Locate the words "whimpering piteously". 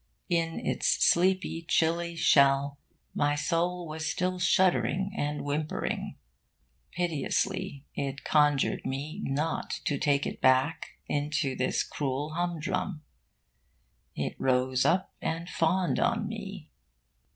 5.43-7.85